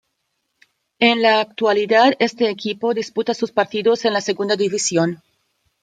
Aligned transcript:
En 0.97 1.21
la 1.21 1.39
actualidad 1.41 2.13
este 2.17 2.49
equipo 2.49 2.95
disputa 2.95 3.35
sus 3.35 3.51
partidos 3.51 4.03
en 4.03 4.13
la 4.13 4.21
Segunda 4.21 4.55
División. 4.55 5.21